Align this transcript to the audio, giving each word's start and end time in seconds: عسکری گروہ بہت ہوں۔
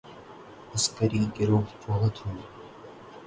عسکری 0.75 1.21
گروہ 1.39 1.65
بہت 1.87 2.15
ہوں۔ 2.25 2.37